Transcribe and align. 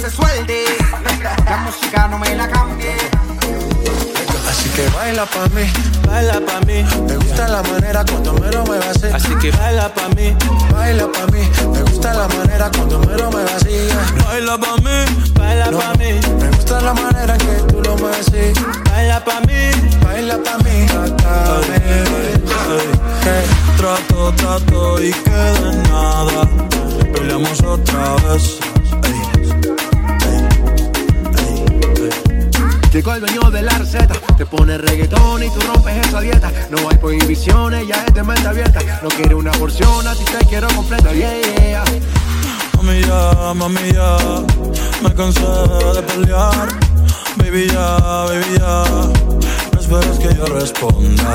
se 0.00 0.10
suelte. 0.10 0.64
La 1.44 1.56
música 1.58 2.08
no 2.08 2.18
me 2.18 2.34
la 2.34 2.48
cambie. 2.48 2.94
Así 4.48 4.68
que 4.70 4.88
baila 4.90 5.26
pa' 5.26 5.48
mí, 5.54 5.64
baila 6.06 6.40
pa' 6.40 6.60
mí. 6.66 6.84
Me 7.06 7.16
gusta 7.16 7.48
la 7.48 7.62
manera 7.62 8.04
cuando 8.04 8.32
me 8.34 8.50
lo 8.50 8.64
me 8.64 8.78
vacía. 8.78 9.16
Así 9.16 9.34
que 9.36 9.50
baila 9.50 9.92
pa' 9.94 10.08
mí, 10.10 10.36
baila 10.70 11.06
pa' 11.10 11.26
mí. 11.32 11.48
Me 11.72 11.82
gusta 11.82 12.14
la 12.14 12.28
manera 12.28 12.70
cuando 12.70 12.98
me 13.00 13.16
lo 13.16 13.30
me 13.30 13.44
vacía. 13.44 13.96
Baila 14.24 14.58
pa' 14.58 14.76
mí, 14.76 15.32
baila 15.34 15.70
pa' 15.70 15.94
mí. 15.98 16.20
Me 16.40 16.48
gusta 16.48 16.80
la 16.80 16.94
manera 16.94 17.36
que 17.38 17.54
tú 17.68 17.82
lo 17.82 17.96
me 17.96 18.08
decís. 18.16 18.58
Baila 18.90 19.24
pa' 19.24 19.40
mí, 19.40 19.70
baila 20.04 20.38
pa' 20.42 20.58
mí. 20.58 20.86
Trato, 23.76 24.32
trato 24.36 25.02
y 25.02 25.12
que 25.12 25.30
de 25.30 25.76
nada. 25.88 26.48
Peleamos 27.12 27.60
otra 27.62 28.16
vez 28.28 28.71
El 33.04 33.20
dueño 33.20 33.50
de 33.50 33.62
la 33.62 33.76
receta, 33.76 34.14
te 34.38 34.46
pone 34.46 34.78
reggaetón 34.78 35.42
y 35.42 35.50
tú 35.50 35.60
rompes 35.60 36.06
esa 36.06 36.20
dieta. 36.20 36.52
No 36.70 36.78
hay 36.88 36.96
prohibiciones, 36.96 37.86
ya 37.86 37.96
es 38.06 38.14
de 38.14 38.22
mente 38.22 38.46
abierta. 38.46 38.78
No 39.02 39.08
quiero 39.08 39.38
una 39.38 39.50
porción, 39.52 40.06
a 40.06 40.14
ti 40.14 40.24
te 40.24 40.46
quiero 40.46 40.68
completa, 40.68 41.12
yeah, 41.12 41.40
yeah. 41.58 41.84
Mami 42.76 43.02
ya, 43.02 43.54
mami 43.54 43.92
ya, 43.92 44.16
me 45.02 45.12
cansé 45.14 45.40
de 45.42 46.02
pelear. 46.02 46.68
Baby 47.36 47.66
ya, 47.70 47.96
baby 47.98 48.58
ya, 48.58 48.84
no 49.72 49.80
esperes 49.80 50.18
que 50.18 50.34
yo 50.34 50.46
responda. 50.46 51.34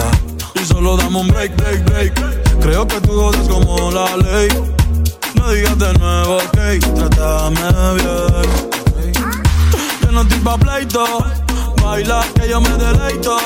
Y 0.56 0.66
solo 0.66 0.96
dame 0.96 1.20
un 1.20 1.28
break, 1.28 1.56
break, 1.58 1.84
break. 1.86 2.60
Creo 2.62 2.88
que 2.88 3.02
tú 3.02 3.12
jodes 3.12 3.48
como 3.48 3.92
la 3.92 4.16
ley. 4.18 4.48
No 5.36 5.52
digas 5.52 5.78
de 5.78 5.94
nuevo, 6.00 6.38
ok, 6.38 6.58
trátame 6.96 7.94
bien. 7.96 9.14
Yo 10.02 10.12
no 10.12 10.22
estoy 10.22 10.40
pa' 10.40 10.58
pleito 10.58 11.47
baila 11.88 12.22
que 12.36 12.50
yo 12.50 12.60
me 12.60 12.70
deleito. 12.78 13.38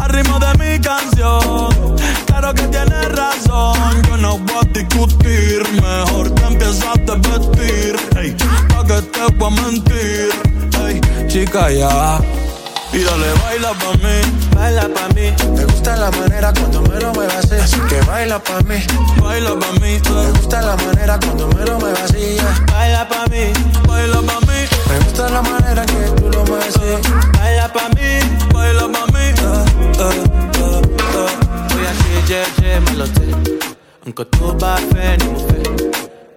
Al 0.00 0.10
ritmo 0.10 0.38
de 0.38 0.52
mi 0.58 0.80
canción, 0.80 1.96
claro 2.26 2.52
que 2.54 2.62
tienes 2.74 3.08
razón. 3.12 4.02
Yo 4.08 4.16
no 4.16 4.38
voy 4.38 4.60
a 4.62 4.78
discutir, 4.78 5.62
mejor 5.80 6.34
que 6.34 6.44
empieces 6.44 6.84
a 6.84 6.94
vestir. 7.14 7.96
Hey, 8.16 8.36
pa' 8.68 8.84
que 8.86 9.02
te 9.02 9.24
voy 9.36 9.48
a 9.48 9.62
mentir. 9.62 10.28
Hey, 10.78 11.00
chica, 11.28 11.70
ya. 11.70 12.18
Y 12.92 13.02
dale, 13.02 13.26
baila 13.42 13.72
pa' 13.82 13.96
mí, 14.02 14.16
baila 14.54 14.88
pa' 14.94 15.08
mí. 15.14 15.26
Me 15.56 15.64
gusta 15.64 15.96
la 15.96 16.10
manera 16.12 16.52
cuando 16.52 16.82
me 16.82 17.00
lo 17.00 17.12
muevas 17.12 17.44
así. 17.44 17.56
Así 17.56 17.80
que 17.88 18.00
baila 18.02 18.38
pa' 18.38 18.60
mí, 18.68 18.78
baila 19.20 19.58
pa' 19.58 19.72
mí. 19.80 20.00
Me 20.14 20.30
gusta 20.38 20.62
la 20.62 20.76
manera 20.76 21.18
cuando 21.18 21.48
me 21.48 21.64
lo 21.64 21.78
muevas 21.80 22.02
así. 22.02 22.36
Baila 22.70 22.93
nǹkan 34.14 34.26
tó 34.38 34.46
bá 34.60 34.74
fẹ́ 34.92 35.16
ni 35.18 35.26
mo 35.32 35.38
fẹ́. 35.48 35.62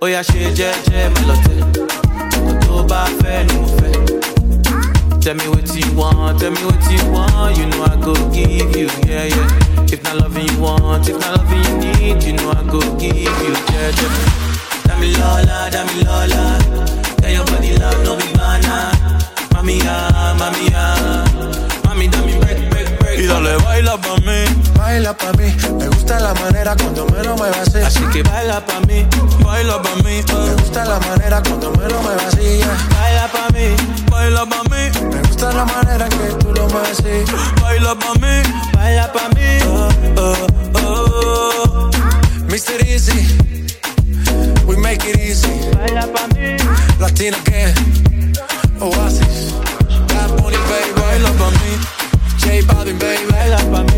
Oya 0.04 0.22
ṣe 0.30 0.42
jẹ́jẹ́ 0.58 1.04
má 1.14 1.22
lọ 1.30 1.36
tẹ̀, 1.46 1.58
nǹkan 1.62 2.58
tó 2.66 2.76
bá 2.90 3.02
fẹ́ 3.20 3.38
ni 3.48 3.54
mo 3.62 3.68
fẹ́. 3.78 3.94
Tell 5.24 5.36
me 5.40 5.48
what 5.54 5.70
you 5.76 5.88
want, 6.00 6.40
tell 6.40 6.52
me 6.56 6.62
what 6.68 6.84
you 6.92 7.02
want. 7.14 7.58
You 7.58 7.66
know 7.72 7.84
I 7.92 7.96
go 8.06 8.14
give 8.36 8.72
you, 8.80 8.88
yeah, 9.10 9.26
yeah. 9.36 9.92
If 9.94 10.02
not 10.06 10.16
loving 10.22 10.48
you 10.50 10.58
want, 10.64 11.10
if 11.10 11.18
not 11.20 11.32
loving 11.38 11.64
you 11.68 11.76
need, 11.84 12.24
you 12.24 12.34
know 12.38 12.50
I 12.60 12.64
go 12.72 12.80
give 13.02 13.38
you, 13.46 13.54
yeah, 13.74 13.90
yeah. 14.00 14.88
Dami 14.88 15.10
Lola, 15.20 15.58
Dami 15.74 15.98
Lola. 16.08 16.44
Yeah, 17.22 17.32
your 17.36 17.46
body 17.46 17.76
love, 17.78 18.00
no 18.06 18.16
be 18.16 18.28
banana. 18.38 18.76
Mami, 19.54 19.78
ah, 19.86 20.34
mami, 20.40 20.66
ah. 20.74 21.26
Mami, 21.86 22.06
dame 22.14 22.40
break, 22.42 22.60
break, 22.72 22.90
break. 23.00 23.20
Y 23.20 23.28
dale, 23.28 23.58
baila 23.66 23.98
pa' 23.98 24.16
mí. 24.26 24.40
Baila 24.78 25.14
pa' 25.14 25.34
mí. 25.38 25.97
Me 26.08 26.14
gusta 26.14 26.34
la 26.34 26.40
manera 26.40 26.74
cuando 26.78 27.06
me 27.08 27.22
lo 27.22 27.36
muevas 27.36 27.68
así. 27.68 27.80
Así 27.80 28.00
que 28.14 28.24
baila 28.24 28.66
pa' 28.66 28.80
mí. 28.88 29.06
Baila 29.44 29.82
pa' 29.82 29.96
mí. 30.06 30.24
Me 30.24 30.54
gusta 30.54 30.86
la 30.86 31.00
manera 31.02 31.44
cuando 31.44 31.70
me 31.72 31.90
lo 31.90 32.02
muevas 32.02 32.34
así. 32.34 32.62
Baila 32.96 33.28
pa' 33.28 33.50
mí. 33.54 33.76
Baila 34.10 34.46
pa' 34.46 34.64
mí. 34.72 35.10
Me 35.12 35.22
gusta 35.28 35.52
la 35.52 35.66
manera 35.66 36.08
que 36.08 36.34
tú 36.40 36.54
lo 36.54 36.70
mueves 36.70 37.00
así. 37.00 37.26
Baila 37.62 37.94
pa' 37.96 38.14
mí. 38.22 38.42
Baila 38.72 39.12
pa' 39.12 39.28
mí. 39.36 39.60
Uh, 39.66 40.22
uh, 40.22 40.48
uh. 40.80 41.92
Mr. 42.48 42.88
Easy. 42.88 43.28
We 44.66 44.78
make 44.78 45.04
it 45.04 45.20
easy. 45.20 45.60
Baila 45.76 46.08
pa' 46.08 46.28
mí. 46.34 46.56
Latina 47.02 47.38
que 47.44 47.74
Oasis. 48.80 49.52
Bad 50.08 50.32
Bunny, 50.42 50.58
baby. 50.70 51.02
Baila 51.02 51.32
pa' 51.34 51.52
mí. 51.52 51.72
J 52.40 52.62
Balvin, 52.66 52.98
baby. 52.98 53.26
Baila 53.30 53.58
pa' 53.58 53.84
mí. 53.92 53.97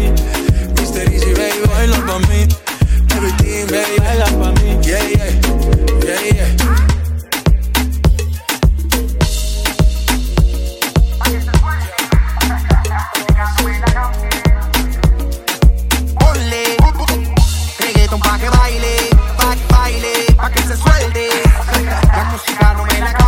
música 22.40 22.74
no 22.74 22.86
me 22.86 23.00
la 23.00 23.20